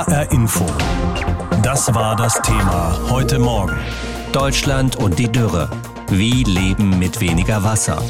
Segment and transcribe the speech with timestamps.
[0.00, 0.64] HR Info.
[1.62, 3.76] Das war das Thema heute Morgen.
[4.32, 5.68] Deutschland und die Dürre.
[6.08, 8.02] Wie leben mit weniger Wasser?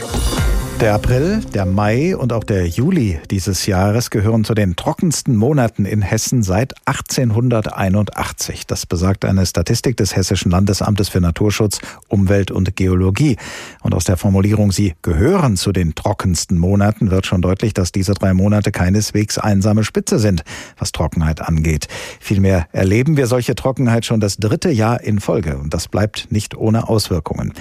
[0.80, 5.84] Der April, der Mai und auch der Juli dieses Jahres gehören zu den trockensten Monaten
[5.84, 8.66] in Hessen seit 1881.
[8.66, 13.36] Das besagt eine Statistik des Hessischen Landesamtes für Naturschutz, Umwelt und Geologie.
[13.82, 18.14] Und aus der Formulierung, sie gehören zu den trockensten Monaten, wird schon deutlich, dass diese
[18.14, 20.44] drei Monate keineswegs einsame Spitze sind,
[20.78, 21.88] was Trockenheit angeht.
[22.20, 25.58] Vielmehr erleben wir solche Trockenheit schon das dritte Jahr in Folge.
[25.58, 27.52] Und das bleibt nicht ohne Auswirkungen.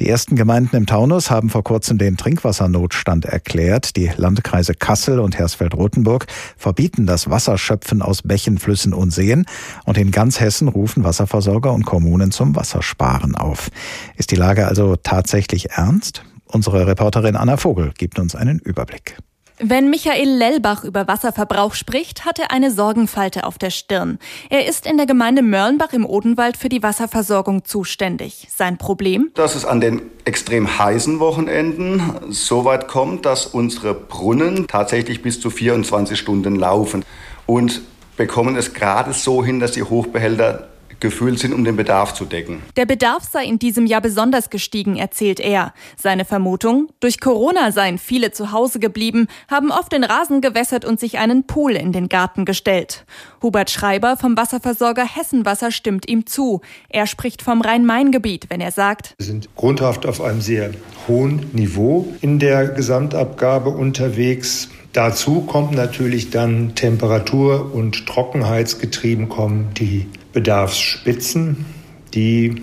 [0.00, 3.96] Die ersten Gemeinden im Taunus haben vor kurzem den Trinkwasser Wasser-Notstand erklärt.
[3.96, 9.46] Die Landkreise Kassel und Hersfeld-Rotenburg verbieten das Wasserschöpfen aus Bächen, Flüssen und Seen.
[9.84, 13.70] Und in ganz Hessen rufen Wasserversorger und Kommunen zum Wassersparen auf.
[14.16, 16.24] Ist die Lage also tatsächlich ernst?
[16.46, 19.16] Unsere Reporterin Anna Vogel gibt uns einen Überblick.
[19.58, 24.18] Wenn Michael Lellbach über Wasserverbrauch spricht, hat er eine Sorgenfalte auf der Stirn.
[24.50, 28.48] Er ist in der Gemeinde Mörlenbach im Odenwald für die Wasserversorgung zuständig.
[28.50, 29.30] Sein Problem?
[29.34, 35.40] Dass es an den extrem heißen Wochenenden so weit kommt, dass unsere Brunnen tatsächlich bis
[35.40, 37.04] zu 24 Stunden laufen
[37.46, 37.80] und
[38.16, 40.68] bekommen es gerade so hin, dass die Hochbehälter
[41.04, 42.62] gefüllt sind, um den Bedarf zu decken.
[42.76, 45.74] Der Bedarf sei in diesem Jahr besonders gestiegen, erzählt er.
[45.98, 50.98] Seine Vermutung, durch Corona seien viele zu Hause geblieben, haben oft den Rasen gewässert und
[50.98, 53.04] sich einen Pool in den Garten gestellt.
[53.42, 56.62] Hubert Schreiber vom Wasserversorger Hessenwasser stimmt ihm zu.
[56.88, 60.70] Er spricht vom Rhein-Main-Gebiet, wenn er sagt, wir sind grundhaft auf einem sehr
[61.06, 64.70] hohen Niveau in der Gesamtabgabe unterwegs.
[64.94, 71.66] Dazu kommt natürlich dann Temperatur- und Trockenheitsgetrieben kommen die Bedarfsspitzen,
[72.14, 72.62] die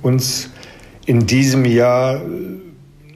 [0.00, 0.48] uns
[1.04, 2.22] in diesem Jahr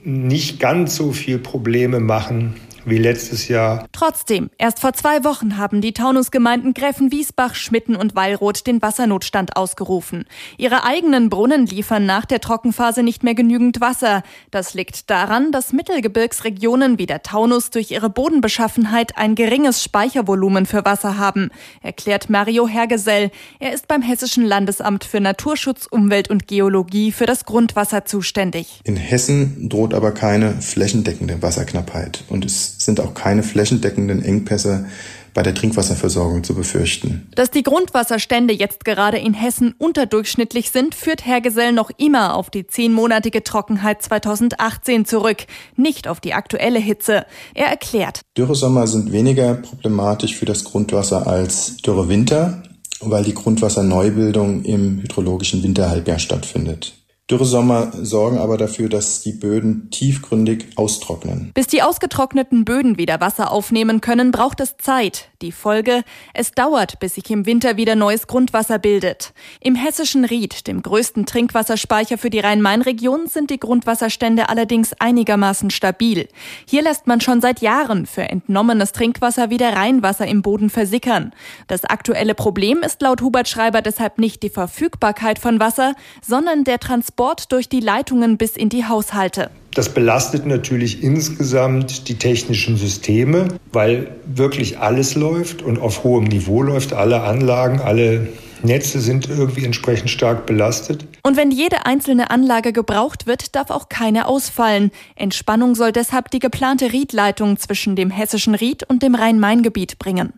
[0.04, 3.86] nicht ganz so viel Probleme machen wie letztes Jahr.
[3.92, 10.24] Trotzdem, erst vor zwei Wochen haben die Taunusgemeinden Gräfenwiesbach, Schmitten und Weilroth den Wassernotstand ausgerufen.
[10.56, 14.22] Ihre eigenen Brunnen liefern nach der Trockenphase nicht mehr genügend Wasser.
[14.50, 20.84] Das liegt daran, dass Mittelgebirgsregionen wie der Taunus durch ihre Bodenbeschaffenheit ein geringes Speichervolumen für
[20.84, 21.50] Wasser haben,
[21.82, 23.30] erklärt Mario Hergesell.
[23.58, 28.80] Er ist beim Hessischen Landesamt für Naturschutz, Umwelt und Geologie für das Grundwasser zuständig.
[28.84, 34.86] In Hessen droht aber keine flächendeckende Wasserknappheit und es sind auch keine flächendeckenden Engpässe
[35.34, 37.28] bei der Trinkwasserversorgung zu befürchten.
[37.34, 42.50] Dass die Grundwasserstände jetzt gerade in Hessen unterdurchschnittlich sind, führt Herr Gesell noch immer auf
[42.50, 45.46] die zehnmonatige Trockenheit 2018 zurück,
[45.76, 47.24] nicht auf die aktuelle Hitze.
[47.54, 48.22] Er erklärt.
[48.36, 52.62] Dürresommer sind weniger problematisch für das Grundwasser als Dürrewinter,
[53.00, 56.99] weil die Grundwasserneubildung im hydrologischen Winterhalbjahr stattfindet.
[57.30, 61.52] Dürresommer sorgen aber dafür, dass die Böden tiefgründig austrocknen.
[61.54, 65.29] Bis die ausgetrockneten Böden wieder Wasser aufnehmen können, braucht es Zeit.
[65.42, 66.02] Die Folge,
[66.34, 69.32] es dauert, bis sich im Winter wieder neues Grundwasser bildet.
[69.60, 76.28] Im hessischen Ried, dem größten Trinkwasserspeicher für die Rhein-Main-Region, sind die Grundwasserstände allerdings einigermaßen stabil.
[76.66, 81.32] Hier lässt man schon seit Jahren für entnommenes Trinkwasser wieder Rheinwasser im Boden versickern.
[81.68, 86.80] Das aktuelle Problem ist laut Hubert Schreiber deshalb nicht die Verfügbarkeit von Wasser, sondern der
[86.80, 89.50] Transport durch die Leitungen bis in die Haushalte.
[89.74, 96.62] Das belastet natürlich insgesamt die technischen Systeme, weil wirklich alles läuft und auf hohem Niveau
[96.62, 98.28] läuft, alle Anlagen, alle
[98.62, 101.06] Netze sind irgendwie entsprechend stark belastet.
[101.22, 104.90] Und wenn jede einzelne Anlage gebraucht wird, darf auch keine ausfallen.
[105.16, 110.32] Entspannung soll deshalb die geplante Riedleitung zwischen dem hessischen Ried und dem Rhein-Main-Gebiet bringen.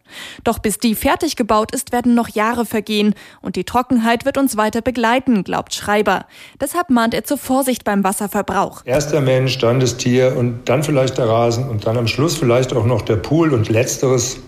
[0.44, 4.56] Doch bis die fertig gebaut ist, werden noch Jahre vergehen und die Trockenheit wird uns
[4.56, 6.27] weiter begleiten, glaubt Schreiber.
[6.61, 8.82] Deshalb mahnt er zur Vorsicht beim Wasserverbrauch.
[8.84, 12.37] Erst der Mensch, dann das Tier und dann vielleicht der Rasen und dann am Schluss
[12.37, 14.38] vielleicht auch noch der Pool und letzteres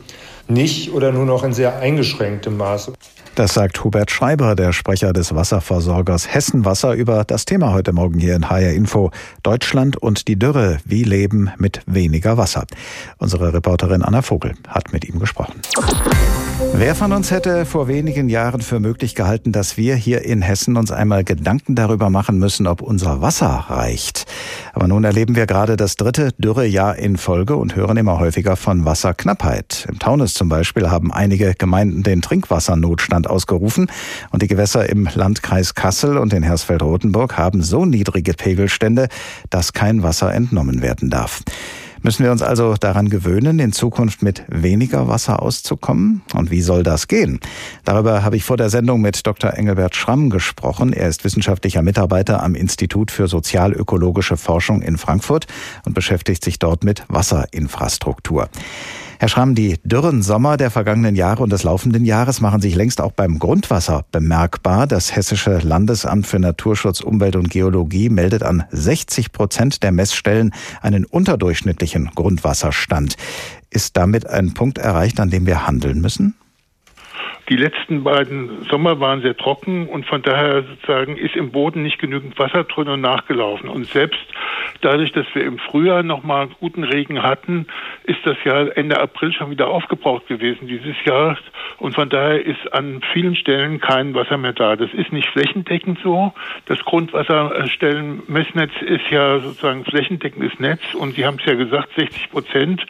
[0.48, 2.92] nicht oder nur noch in sehr eingeschränktem Maße.
[3.34, 8.36] Das sagt Hubert Schreiber, der Sprecher des Wasserversorgers Hessenwasser, über das Thema heute Morgen hier
[8.36, 9.10] in HR Info.
[9.42, 10.78] Deutschland und die Dürre.
[10.84, 12.64] Wie leben mit weniger Wasser?
[13.18, 15.54] Unsere Reporterin Anna Vogel hat mit ihm gesprochen.
[16.72, 20.76] Wer von uns hätte vor wenigen Jahren für möglich gehalten, dass wir hier in Hessen
[20.76, 24.26] uns einmal Gedanken darüber machen müssen, ob unser Wasser reicht?
[24.72, 28.84] Aber nun erleben wir gerade das dritte Dürrejahr in Folge und hören immer häufiger von
[28.84, 29.86] Wasserknappheit.
[29.88, 33.90] Im Taunus zum Beispiel haben einige Gemeinden den Trinkwassernotstand ausgerufen
[34.30, 39.08] und die Gewässer im Landkreis Kassel und in Hersfeld-Rotenburg haben so niedrige Pegelstände,
[39.50, 41.42] dass kein Wasser entnommen werden darf.
[42.04, 46.20] Müssen wir uns also daran gewöhnen, in Zukunft mit weniger Wasser auszukommen?
[46.34, 47.40] Und wie soll das gehen?
[47.86, 49.54] Darüber habe ich vor der Sendung mit Dr.
[49.54, 50.92] Engelbert Schramm gesprochen.
[50.92, 55.46] Er ist wissenschaftlicher Mitarbeiter am Institut für sozialökologische Forschung in Frankfurt
[55.86, 58.50] und beschäftigt sich dort mit Wasserinfrastruktur.
[59.24, 63.00] Herr Schramm, die dürren Sommer der vergangenen Jahre und des laufenden Jahres machen sich längst
[63.00, 64.86] auch beim Grundwasser bemerkbar.
[64.86, 71.06] Das Hessische Landesamt für Naturschutz, Umwelt und Geologie meldet an 60 Prozent der Messstellen einen
[71.06, 73.16] unterdurchschnittlichen Grundwasserstand.
[73.70, 76.34] Ist damit ein Punkt erreicht, an dem wir handeln müssen?
[77.48, 81.98] Die letzten beiden Sommer waren sehr trocken und von daher sozusagen ist im Boden nicht
[81.98, 83.68] genügend Wasser drin und nachgelaufen.
[83.68, 84.20] Und selbst
[84.80, 87.66] dadurch, dass wir im Frühjahr nochmal guten Regen hatten,
[88.04, 91.36] ist das ja Ende April schon wieder aufgebraucht gewesen dieses Jahr.
[91.78, 94.76] Und von daher ist an vielen Stellen kein Wasser mehr da.
[94.76, 96.32] Das ist nicht flächendeckend so.
[96.64, 102.86] Das Grundwasserstellenmessnetz ist ja sozusagen flächendeckendes Netz und Sie haben es ja gesagt, 60 Prozent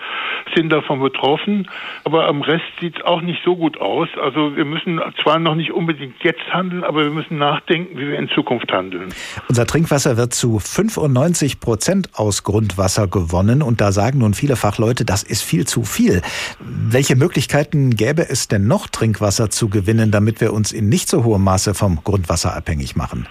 [0.55, 1.69] sind davon betroffen.
[2.05, 4.09] Aber am Rest sieht es auch nicht so gut aus.
[4.21, 8.19] Also wir müssen zwar noch nicht unbedingt jetzt handeln, aber wir müssen nachdenken, wie wir
[8.19, 9.13] in Zukunft handeln.
[9.49, 15.05] Unser Trinkwasser wird zu 95 Prozent aus Grundwasser gewonnen und da sagen nun viele Fachleute,
[15.05, 16.23] das ist viel zu viel.
[16.61, 21.25] Welche Möglichkeiten gäbe es denn noch, Trinkwasser zu gewinnen, damit wir uns in nicht so
[21.25, 23.27] hohem Maße vom Grundwasser abhängig machen?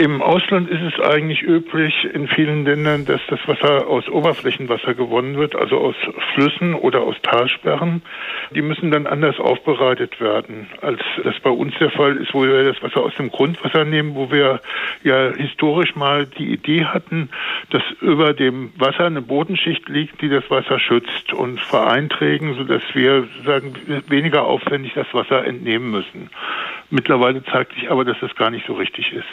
[0.00, 5.36] Im Ausland ist es eigentlich üblich in vielen Ländern, dass das Wasser aus Oberflächenwasser gewonnen
[5.36, 5.94] wird, also aus
[6.32, 8.00] Flüssen oder aus Talsperren.
[8.54, 12.64] Die müssen dann anders aufbereitet werden, als das bei uns der Fall ist, wo wir
[12.64, 14.62] das Wasser aus dem Grundwasser nehmen, wo wir
[15.02, 17.28] ja historisch mal die Idee hatten,
[17.68, 23.28] dass über dem Wasser eine Bodenschicht liegt, die das Wasser schützt und vereinträgen, sodass wir
[23.44, 23.74] sagen
[24.08, 26.30] weniger aufwendig das Wasser entnehmen müssen.
[26.90, 29.24] Mittlerweile zeigt sich aber, dass das gar nicht so richtig ist.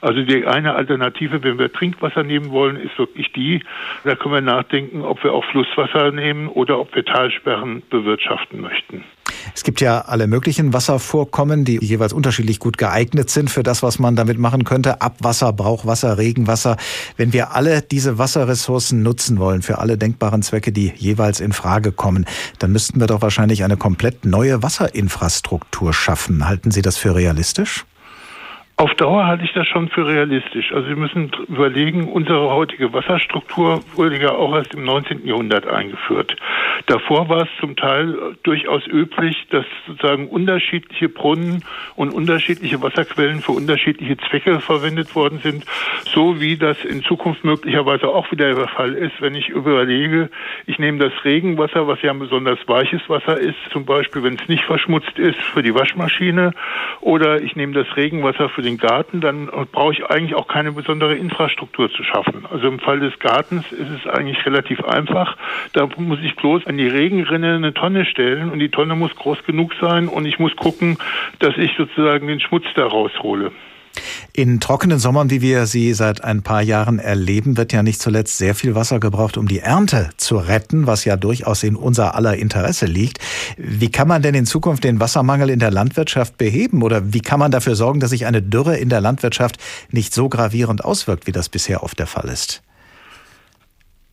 [0.00, 3.62] Also die eine Alternative, wenn wir Trinkwasser nehmen wollen, ist wirklich die,
[4.04, 9.04] da können wir nachdenken, ob wir auch Flusswasser nehmen oder ob wir Talsperren bewirtschaften möchten.
[9.54, 13.98] Es gibt ja alle möglichen Wasservorkommen, die jeweils unterschiedlich gut geeignet sind für das, was
[13.98, 15.00] man damit machen könnte.
[15.00, 16.76] Abwasser, Brauchwasser, Regenwasser.
[17.16, 21.92] Wenn wir alle diese Wasserressourcen nutzen wollen für alle denkbaren Zwecke, die jeweils in Frage
[21.92, 22.26] kommen,
[22.58, 26.46] dann müssten wir doch wahrscheinlich eine komplett neue Wasserinfrastruktur schaffen.
[26.46, 27.84] Halten Sie das für realistisch?
[28.76, 30.72] Auf Dauer halte ich das schon für realistisch.
[30.72, 35.24] Also wir müssen überlegen, unsere heutige Wasserstruktur wurde ja auch erst im 19.
[35.24, 36.34] Jahrhundert eingeführt.
[36.86, 41.62] Davor war es zum Teil durchaus üblich, dass sozusagen unterschiedliche Brunnen
[41.94, 45.64] und unterschiedliche Wasserquellen für unterschiedliche Zwecke verwendet worden sind,
[46.12, 50.30] so wie das in Zukunft möglicherweise auch wieder der Fall ist, wenn ich überlege,
[50.66, 54.48] ich nehme das Regenwasser, was ja ein besonders weiches Wasser ist, zum Beispiel, wenn es
[54.48, 56.52] nicht verschmutzt ist, für die Waschmaschine,
[57.00, 61.14] oder ich nehme das Regenwasser für den Garten, dann brauche ich eigentlich auch keine besondere
[61.14, 62.46] Infrastruktur zu schaffen.
[62.50, 65.36] Also im Fall des Gartens ist es eigentlich relativ einfach.
[65.72, 69.44] Da muss ich bloß an die Regenrinne eine Tonne stellen und die Tonne muss groß
[69.44, 70.98] genug sein und ich muss gucken,
[71.38, 73.52] dass ich sozusagen den Schmutz da raushole.
[74.36, 78.36] In trockenen Sommern, wie wir sie seit ein paar Jahren erleben, wird ja nicht zuletzt
[78.36, 82.36] sehr viel Wasser gebraucht, um die Ernte zu retten, was ja durchaus in unser aller
[82.36, 83.20] Interesse liegt.
[83.56, 87.38] Wie kann man denn in Zukunft den Wassermangel in der Landwirtschaft beheben oder wie kann
[87.38, 89.58] man dafür sorgen, dass sich eine Dürre in der Landwirtschaft
[89.92, 92.60] nicht so gravierend auswirkt, wie das bisher oft der Fall ist?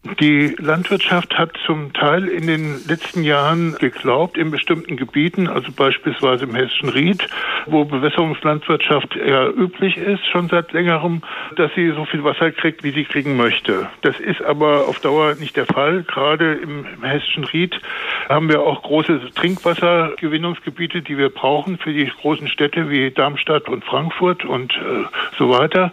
[0.03, 6.45] Die Landwirtschaft hat zum Teil in den letzten Jahren geglaubt, in bestimmten Gebieten, also beispielsweise
[6.45, 7.27] im Hessischen Ried,
[7.67, 11.21] wo Bewässerungslandwirtschaft eher üblich ist, schon seit längerem,
[11.55, 13.89] dass sie so viel Wasser kriegt, wie sie kriegen möchte.
[14.01, 16.01] Das ist aber auf Dauer nicht der Fall.
[16.01, 17.79] Gerade im, Hessischen Ried
[18.27, 23.85] haben wir auch große Trinkwassergewinnungsgebiete, die wir brauchen für die großen Städte wie Darmstadt und
[23.85, 25.05] Frankfurt und äh,
[25.37, 25.91] so weiter.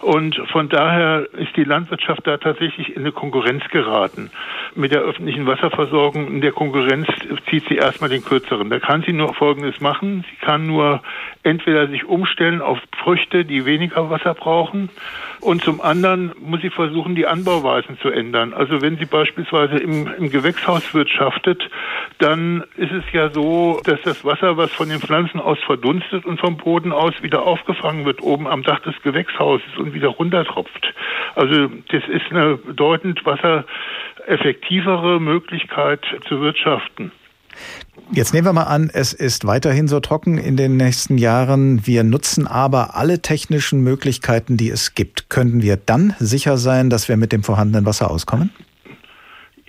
[0.00, 4.30] Und von daher ist die Landwirtschaft da tatsächlich in eine Konkurrenz Konkurrenz geraten.
[4.76, 7.08] Mit der öffentlichen Wasserversorgung in der Konkurrenz
[7.48, 8.70] zieht sie erstmal den kürzeren.
[8.70, 10.24] Da kann sie nur Folgendes machen.
[10.30, 11.02] Sie kann nur
[11.42, 14.90] entweder sich umstellen auf Früchte, die weniger Wasser brauchen,
[15.40, 18.52] und zum anderen muss sie versuchen, die Anbauweisen zu ändern.
[18.52, 21.62] Also wenn sie beispielsweise im, im Gewächshaus wirtschaftet,
[22.18, 26.40] dann ist es ja so, dass das Wasser, was von den Pflanzen aus verdunstet und
[26.40, 30.92] vom Boden aus wieder aufgefangen wird, oben am Dach des Gewächshauses und wieder runtertropft.
[31.34, 37.12] Also das ist eine bedeutend wassereffektivere Möglichkeit zu wirtschaften.
[38.12, 41.86] Jetzt nehmen wir mal an, es ist weiterhin so trocken in den nächsten Jahren.
[41.86, 45.30] Wir nutzen aber alle technischen Möglichkeiten, die es gibt.
[45.30, 48.50] Können wir dann sicher sein, dass wir mit dem vorhandenen Wasser auskommen?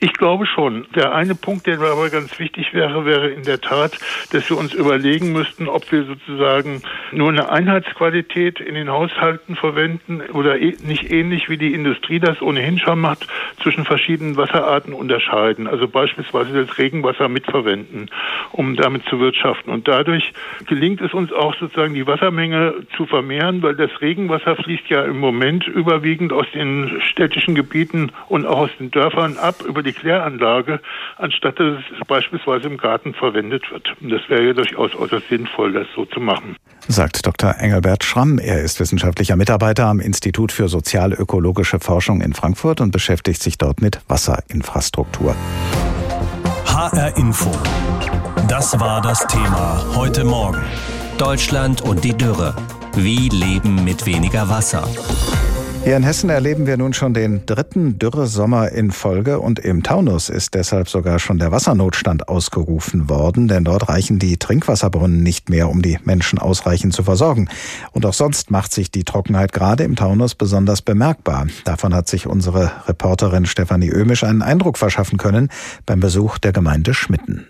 [0.03, 0.87] Ich glaube schon.
[0.95, 3.99] Der eine Punkt, der aber ganz wichtig wäre, wäre in der Tat,
[4.31, 6.81] dass wir uns überlegen müssten, ob wir sozusagen
[7.11, 12.41] nur eine Einheitsqualität in den Haushalten verwenden oder eh, nicht ähnlich wie die Industrie das
[12.41, 13.27] ohnehin schon macht,
[13.61, 15.67] zwischen verschiedenen Wasserarten unterscheiden.
[15.67, 18.09] Also beispielsweise das Regenwasser mitverwenden,
[18.53, 19.69] um damit zu wirtschaften.
[19.69, 20.33] Und dadurch
[20.65, 25.19] gelingt es uns auch sozusagen die Wassermenge zu vermehren, weil das Regenwasser fließt ja im
[25.19, 29.99] Moment überwiegend aus den städtischen Gebieten und auch aus den Dörfern ab über die die
[29.99, 30.79] Kläranlage,
[31.17, 33.93] anstatt dass es beispielsweise im Garten verwendet wird.
[34.01, 36.55] Und das wäre ja durchaus äußerst sinnvoll, das so zu machen.
[36.87, 37.55] Sagt Dr.
[37.59, 38.39] Engelbert Schramm.
[38.39, 43.81] Er ist wissenschaftlicher Mitarbeiter am Institut für sozialökologische Forschung in Frankfurt und beschäftigt sich dort
[43.81, 45.35] mit Wasserinfrastruktur.
[46.65, 47.51] HR Info.
[48.47, 50.61] Das war das Thema heute Morgen.
[51.17, 52.55] Deutschland und die Dürre.
[52.95, 54.87] Wie leben mit weniger Wasser?
[55.83, 60.29] Hier in Hessen erleben wir nun schon den dritten Dürresommer in Folge und im Taunus
[60.29, 65.69] ist deshalb sogar schon der Wassernotstand ausgerufen worden, denn dort reichen die Trinkwasserbrunnen nicht mehr,
[65.69, 67.49] um die Menschen ausreichend zu versorgen.
[67.93, 71.47] Und auch sonst macht sich die Trockenheit gerade im Taunus besonders bemerkbar.
[71.65, 75.49] Davon hat sich unsere Reporterin Stefanie Ömisch einen Eindruck verschaffen können
[75.87, 77.47] beim Besuch der Gemeinde Schmitten.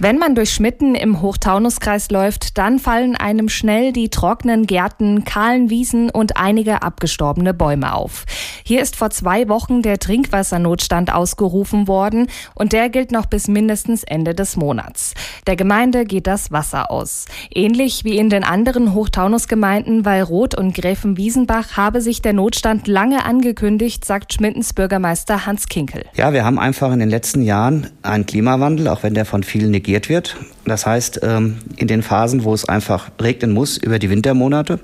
[0.00, 5.70] Wenn man durch Schmitten im Hochtaunuskreis läuft, dann fallen einem schnell die trockenen Gärten, kahlen
[5.70, 8.24] Wiesen und einige abgestorbene Bäume auf.
[8.64, 14.02] Hier ist vor zwei Wochen der Trinkwassernotstand ausgerufen worden und der gilt noch bis mindestens
[14.02, 15.14] Ende des Monats.
[15.46, 17.26] Der Gemeinde geht das Wasser aus.
[17.54, 24.04] Ähnlich wie in den anderen Hochtaunusgemeinden Wallroth und Gräfenwiesenbach habe sich der Notstand lange angekündigt,
[24.04, 26.04] sagt Schmittens Bürgermeister Hans Kinkel.
[26.16, 29.70] Ja, wir haben einfach in den letzten Jahren einen Klimawandel, auch wenn der von vielen
[29.84, 30.36] negiert wird.
[30.64, 34.80] Das heißt, ähm, in den Phasen, wo es einfach regnen muss, über die Wintermonate,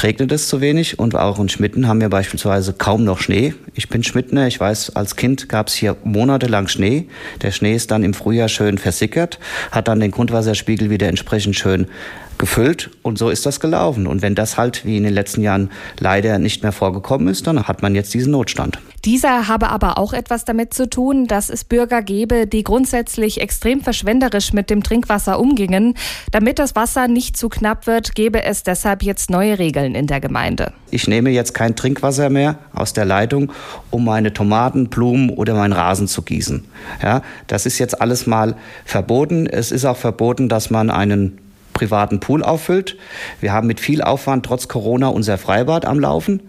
[0.00, 0.98] regnet es zu wenig.
[1.00, 3.54] Und auch in Schmitten haben wir beispielsweise kaum noch Schnee.
[3.74, 7.08] Ich bin Schmittner, ich weiß, als Kind gab es hier monatelang Schnee.
[7.42, 9.40] Der Schnee ist dann im Frühjahr schön versickert,
[9.72, 11.88] hat dann den Grundwasserspiegel wieder entsprechend schön
[12.38, 14.06] gefüllt und so ist das gelaufen.
[14.06, 17.66] Und wenn das halt wie in den letzten Jahren leider nicht mehr vorgekommen ist, dann
[17.66, 18.78] hat man jetzt diesen Notstand.
[19.04, 23.80] Dieser habe aber auch etwas damit zu tun, dass es Bürger gäbe, die grundsätzlich extrem
[23.80, 25.94] verschwenderisch mit dem Trinkwasser umgingen.
[26.32, 30.20] Damit das Wasser nicht zu knapp wird, gäbe es deshalb jetzt neue Regeln in der
[30.20, 30.72] Gemeinde.
[30.90, 33.52] Ich nehme jetzt kein Trinkwasser mehr aus der Leitung,
[33.90, 36.64] um meine Tomaten, Blumen oder meinen Rasen zu gießen.
[37.02, 39.46] Ja, das ist jetzt alles mal verboten.
[39.46, 41.38] Es ist auch verboten, dass man einen
[41.78, 42.96] privaten Pool auffüllt.
[43.40, 46.42] Wir haben mit viel Aufwand trotz Corona unser Freibad am Laufen.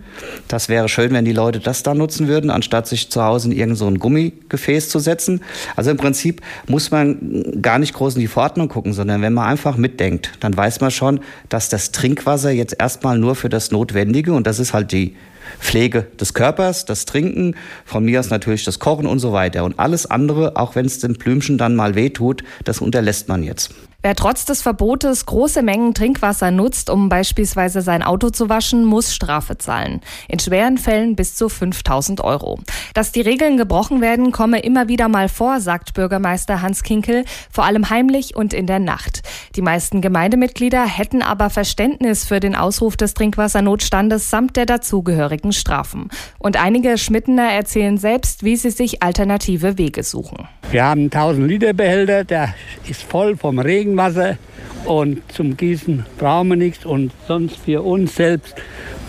[0.47, 3.51] Das wäre schön, wenn die Leute das da nutzen würden, anstatt sich zu Hause in
[3.51, 5.41] irgendein so Gummigefäß zu setzen.
[5.75, 9.45] Also im Prinzip muss man gar nicht groß in die Verordnung gucken, sondern wenn man
[9.45, 14.33] einfach mitdenkt, dann weiß man schon, dass das Trinkwasser jetzt erstmal nur für das Notwendige
[14.33, 15.15] und das ist halt die
[15.59, 17.55] Pflege des Körpers, das Trinken,
[17.85, 19.63] von mir aus natürlich das Kochen und so weiter.
[19.63, 23.71] Und alles andere, auch wenn es dem Blümchen dann mal wehtut, das unterlässt man jetzt.
[24.01, 29.13] Wer trotz des Verbotes große Mengen Trinkwasser nutzt, um beispielsweise sein Auto zu waschen, muss
[29.13, 29.99] Strafe zahlen.
[30.29, 32.59] In schweren Fällen bis zu 5000 Euro.
[32.93, 37.65] Dass die Regeln gebrochen werden, komme immer wieder mal vor, sagt Bürgermeister Hans Kinkel, vor
[37.65, 39.21] allem heimlich und in der Nacht.
[39.57, 46.07] Die meisten Gemeindemitglieder hätten aber Verständnis für den Ausruf des Trinkwassernotstandes samt der dazugehörigen Strafen.
[46.37, 50.47] Und einige Schmittener erzählen selbst, wie sie sich alternative Wege suchen.
[50.71, 52.53] Wir haben 1000 Liter Behälter, der
[52.87, 54.37] ist voll vom Regen Regenwasser
[54.85, 58.55] und zum Gießen brauchen wir nichts und sonst für uns selbst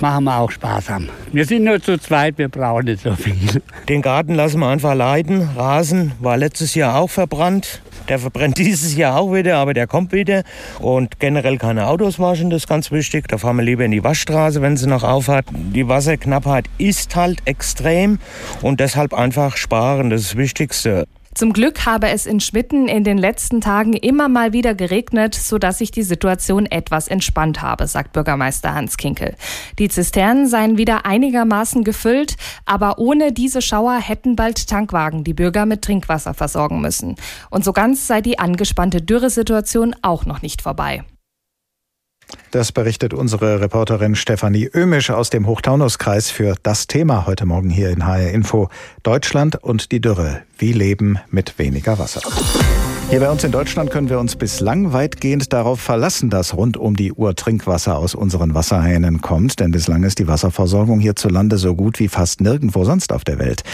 [0.01, 1.09] machen wir auch sparsam.
[1.33, 3.63] Wir sind nur zu zweit, wir brauchen nicht so viel.
[3.89, 5.49] Den Garten lassen wir einfach leiden.
[5.57, 7.83] Rasen war letztes Jahr auch verbrannt.
[8.09, 10.43] Der verbrennt dieses Jahr auch wieder, aber der kommt wieder.
[10.81, 13.29] Und generell keine Autos waschen, das ist ganz wichtig.
[13.29, 15.45] Da fahren wir lieber in die Waschstraße, wenn sie noch aufhat.
[15.53, 18.19] Die Wasserknappheit ist halt extrem
[18.63, 21.07] und deshalb einfach sparen, das ist das Wichtigste.
[21.33, 25.79] Zum Glück habe es in Schmitten in den letzten Tagen immer mal wieder geregnet, sodass
[25.79, 29.37] sich die Situation etwas entspannt habe, sagt Bürgermeister Hans Kinkel.
[29.79, 35.67] Die Zisternen seien wieder einigermaßen gefüllt, aber ohne diese Schauer hätten bald Tankwagen die Bürger
[35.67, 37.15] mit Trinkwasser versorgen müssen.
[37.49, 41.05] Und so ganz sei die angespannte Dürresituation auch noch nicht vorbei.
[42.51, 47.91] Das berichtet unsere Reporterin Stefanie Ömisch aus dem Hochtaunuskreis für das Thema heute Morgen hier
[47.91, 48.69] in HR Info.
[49.03, 50.43] Deutschland und die Dürre.
[50.59, 52.23] Wie leben mit weniger Wasser.
[53.11, 56.95] Hier bei uns in Deutschland können wir uns bislang weitgehend darauf verlassen, dass rund um
[56.95, 61.99] die Uhr Trinkwasser aus unseren Wasserhähnen kommt, denn bislang ist die Wasserversorgung hierzulande so gut
[61.99, 63.65] wie fast nirgendwo sonst auf der Welt.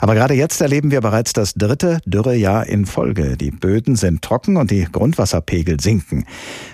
[0.00, 3.36] Aber gerade jetzt erleben wir bereits das dritte Dürrejahr in Folge.
[3.36, 6.26] Die Böden sind trocken und die Grundwasserpegel sinken.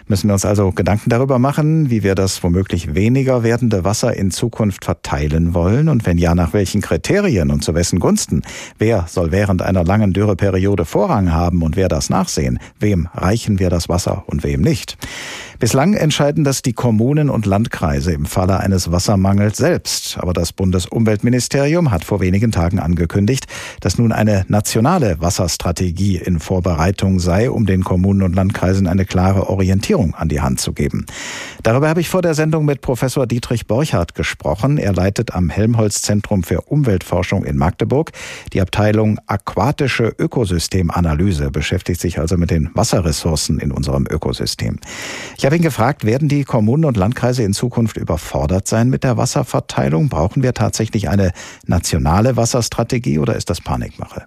[0.08, 4.30] Müssen wir uns also Gedanken darüber machen, wie wir das womöglich weniger werdende Wasser in
[4.30, 8.40] Zukunft verteilen wollen und wenn ja, nach welchen Kriterien und zu wessen Gunsten?
[8.78, 12.58] Wer soll während einer langen Dürreperiode Vorrang haben und wer das das nachsehen?
[12.78, 14.96] Wem reichen wir das Wasser und wem nicht?
[15.58, 20.18] Bislang entscheiden das die Kommunen und Landkreise im Falle eines Wassermangels selbst.
[20.20, 23.46] Aber das Bundesumweltministerium hat vor wenigen Tagen angekündigt,
[23.80, 29.48] dass nun eine nationale Wasserstrategie in Vorbereitung sei, um den Kommunen und Landkreisen eine klare
[29.48, 31.06] Orientierung an die Hand zu geben.
[31.62, 34.76] Darüber habe ich vor der Sendung mit Professor Dietrich Borchardt gesprochen.
[34.76, 38.12] Er leitet am Helmholtz Zentrum für Umweltforschung in Magdeburg
[38.52, 44.78] die Abteilung Aquatische Ökosystemanalyse, beschäftigt sich also mit den Wasserressourcen in unserem Ökosystem.
[45.36, 49.16] Ich habe ihn gefragt, werden die Kommunen und Landkreise in Zukunft überfordert sein mit der
[49.16, 50.08] Wasserverteilung?
[50.08, 51.32] Brauchen wir tatsächlich eine
[51.66, 54.26] nationale Wasserstrategie oder ist das Panikmache?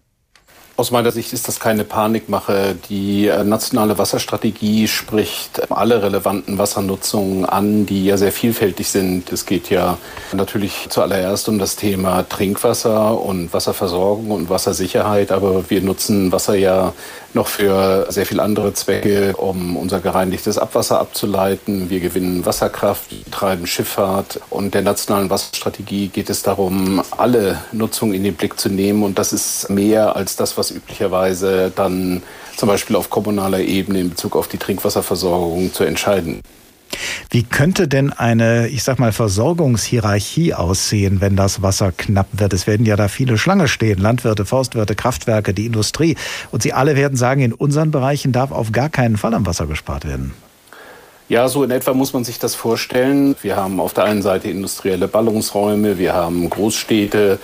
[0.79, 2.73] Aus meiner Sicht ist das keine Panikmache.
[2.87, 9.29] Die äh, nationale Wasserstrategie spricht alle relevanten Wassernutzungen an, die ja sehr vielfältig sind.
[9.29, 9.97] Es geht ja
[10.31, 16.93] natürlich zuallererst um das Thema Trinkwasser und Wasserversorgung und Wassersicherheit, aber wir nutzen Wasser ja
[17.33, 21.89] noch für sehr viele andere Zwecke, um unser gereinigtes Abwasser abzuleiten.
[21.89, 28.23] Wir gewinnen Wasserkraft, treiben Schifffahrt und der nationalen Wasserstrategie geht es darum, alle Nutzungen in
[28.23, 32.23] den Blick zu nehmen und das ist mehr als das, was üblicherweise dann
[32.55, 36.41] zum Beispiel auf kommunaler Ebene in Bezug auf die Trinkwasserversorgung zu entscheiden.
[37.29, 42.53] Wie könnte denn eine, ich sag mal, Versorgungshierarchie aussehen, wenn das Wasser knapp wird?
[42.53, 43.99] Es werden ja da viele Schlange stehen.
[43.99, 46.17] Landwirte, Forstwirte, Kraftwerke, die Industrie.
[46.51, 49.67] Und sie alle werden sagen, in unseren Bereichen darf auf gar keinen Fall am Wasser
[49.67, 50.33] gespart werden.
[51.29, 53.35] Ja, so in etwa muss man sich das vorstellen.
[53.43, 57.37] Wir haben auf der einen Seite industrielle Ballungsräume, wir haben Großstädte,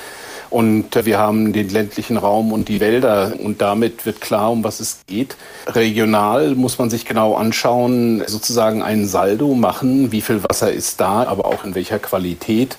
[0.55, 3.33] und wir haben den ländlichen Raum und die Wälder.
[3.43, 5.35] Und damit wird klar, um was es geht.
[5.67, 10.13] Regional muss man sich genau anschauen, sozusagen ein Saldo machen.
[10.13, 12.77] Wie viel Wasser ist da, aber auch in welcher Qualität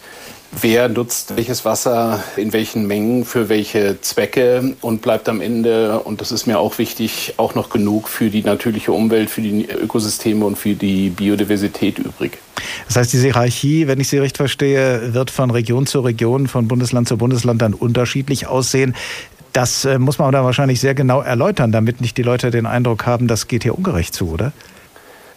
[0.60, 6.20] wer nutzt welches Wasser in welchen Mengen für welche Zwecke und bleibt am Ende, und
[6.20, 10.44] das ist mir auch wichtig, auch noch genug für die natürliche Umwelt, für die Ökosysteme
[10.44, 12.38] und für die Biodiversität übrig.
[12.86, 16.68] Das heißt, diese Hierarchie, wenn ich sie recht verstehe, wird von Region zu Region, von
[16.68, 18.94] Bundesland zu Bundesland dann unterschiedlich aussehen.
[19.52, 23.06] Das äh, muss man dann wahrscheinlich sehr genau erläutern, damit nicht die Leute den Eindruck
[23.06, 24.52] haben, das geht hier ungerecht zu, oder?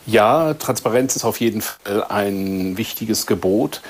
[0.06, 3.82] Ja, Transparenz ist auf jeden Fall ein wichtiges Gebot.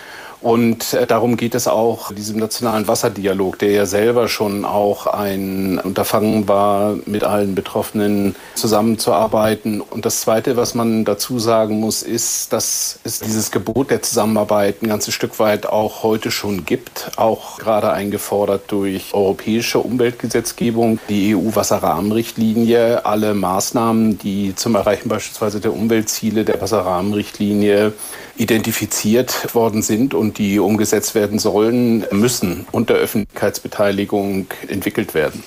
[0.42, 5.80] Und äh, darum geht es auch diesem nationalen Wasserdialog, der ja selber schon auch ein
[5.80, 9.82] Unterfangen war, mit allen Betroffenen zusammenzuarbeiten.
[9.82, 14.82] Und das Zweite, was man dazu sagen muss, ist, dass es dieses Gebot der Zusammenarbeit
[14.82, 21.36] ein ganzes Stück weit auch heute schon gibt, auch gerade eingefordert durch europäische Umweltgesetzgebung, die
[21.36, 27.94] EU-Wasserrahmenrichtlinie, alle Maßnahmen, die zum Erreichen beispielsweise der Umweltziele der Wasserrahmenrichtlinie
[28.40, 35.44] identifiziert worden sind und die umgesetzt werden sollen, müssen unter Öffentlichkeitsbeteiligung entwickelt werden.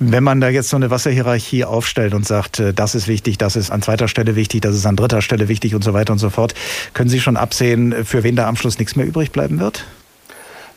[0.00, 3.56] Wenn man da jetzt so eine Wasserhierarchie aufstellt und sagt, äh, das ist wichtig, das
[3.56, 6.18] ist an zweiter Stelle wichtig, das ist an dritter Stelle wichtig und so weiter und
[6.18, 6.54] so fort,
[6.92, 9.86] können Sie schon absehen, für wen da am Schluss nichts mehr übrig bleiben wird?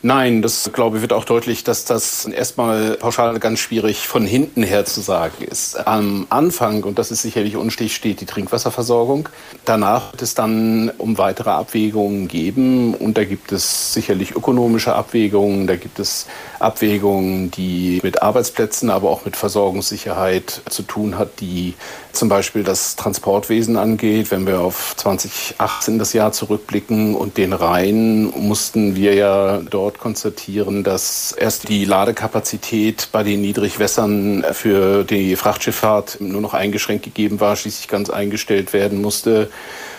[0.00, 4.62] Nein, das glaube ich wird auch deutlich, dass das erstmal pauschal ganz schwierig von hinten
[4.62, 5.74] her zu sagen ist.
[5.88, 9.28] Am Anfang, und das ist sicherlich unstich, steht die Trinkwasserversorgung.
[9.64, 15.66] Danach wird es dann um weitere Abwägungen geben und da gibt es sicherlich ökonomische Abwägungen,
[15.66, 16.26] da gibt es
[16.58, 21.74] Abwägungen, die mit Arbeitsplätzen, aber auch mit Versorgungssicherheit zu tun hat, die
[22.12, 24.30] zum Beispiel das Transportwesen angeht.
[24.30, 30.82] Wenn wir auf 2018 das Jahr zurückblicken und den Rhein, mussten wir ja dort konstatieren,
[30.82, 37.56] dass erst die Ladekapazität bei den Niedrigwässern für die Frachtschifffahrt nur noch eingeschränkt gegeben war,
[37.56, 39.50] schließlich ganz eingestellt werden musste.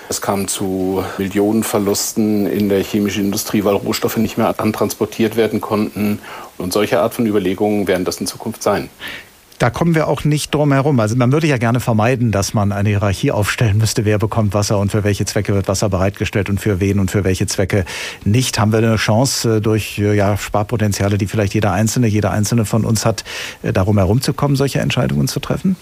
[0.09, 6.19] Es kam zu Millionenverlusten in der chemischen Industrie, weil Rohstoffe nicht mehr antransportiert werden konnten.
[6.57, 8.89] Und solche Art von Überlegungen werden das in Zukunft sein.
[9.59, 10.99] Da kommen wir auch nicht drum herum.
[10.99, 14.79] Also man würde ja gerne vermeiden, dass man eine Hierarchie aufstellen müsste, wer bekommt Wasser
[14.79, 17.85] und für welche Zwecke wird Wasser bereitgestellt und für wen und für welche Zwecke
[18.25, 18.57] nicht.
[18.57, 22.65] Haben wir eine Chance äh, durch äh, ja, Sparpotenziale, die vielleicht jeder Einzelne, jeder Einzelne
[22.65, 23.25] von uns hat,
[23.61, 25.75] äh, darum herumzukommen, solche Entscheidungen zu treffen?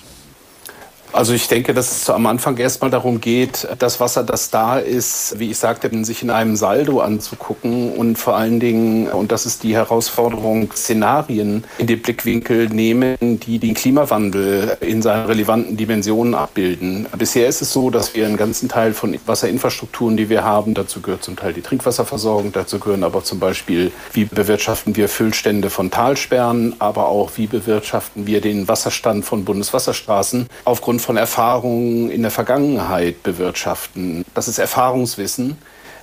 [1.13, 5.39] Also ich denke, dass es am Anfang erstmal darum geht, das Wasser, das da ist,
[5.39, 9.63] wie ich sagte, sich in einem Saldo anzugucken und vor allen Dingen, und das ist
[9.63, 17.07] die Herausforderung, Szenarien in den Blickwinkel nehmen, die den Klimawandel in seinen relevanten Dimensionen abbilden.
[17.17, 21.01] Bisher ist es so, dass wir einen ganzen Teil von Wasserinfrastrukturen, die wir haben, dazu
[21.01, 25.89] gehört zum Teil die Trinkwasserversorgung, dazu gehören aber zum Beispiel, wie bewirtschaften wir Füllstände von
[25.89, 32.31] Talsperren, aber auch wie bewirtschaften wir den Wasserstand von Bundeswasserstraßen aufgrund von Erfahrungen in der
[32.31, 34.25] Vergangenheit bewirtschaften.
[34.33, 35.57] Das ist Erfahrungswissen.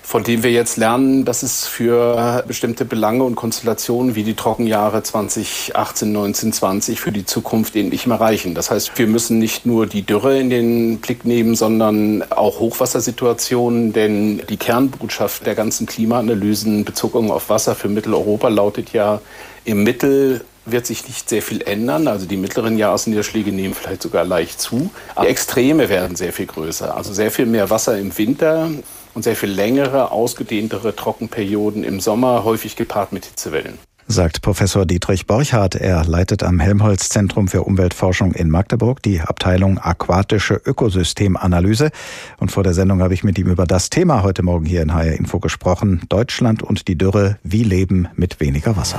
[0.04, 5.02] von dem wir jetzt lernen, dass es für bestimmte Belange und Konstellationen wie die Trockenjahre
[5.02, 8.54] 2018, 19, 20 für die Zukunft eben nicht mehr reichen.
[8.54, 13.94] Das heißt, wir müssen nicht nur die Dürre in den Blick nehmen, sondern auch Hochwassersituationen,
[13.94, 19.22] denn die Kernbotschaft der ganzen Klimaanalysen bezogen auf Wasser für Mitteleuropa lautet ja,
[19.64, 22.08] im Mittel wird sich nicht sehr viel ändern.
[22.08, 24.90] Also die mittleren Jahresniederschläge nehmen vielleicht sogar leicht zu.
[25.22, 26.96] Die Extreme werden sehr viel größer.
[26.96, 28.70] Also sehr viel mehr Wasser im Winter
[29.14, 35.26] und sehr viel längere, ausgedehntere Trockenperioden im Sommer, häufig gepaart mit Hitzewellen sagt Professor Dietrich
[35.26, 35.76] Borchardt.
[35.76, 41.90] Er leitet am Helmholtz Zentrum für Umweltforschung in Magdeburg die Abteilung Aquatische Ökosystemanalyse.
[42.38, 44.94] Und vor der Sendung habe ich mit ihm über das Thema heute Morgen hier in
[44.94, 46.02] HR Info gesprochen.
[46.08, 47.38] Deutschland und die Dürre.
[47.42, 48.98] Wie leben mit weniger Wasser?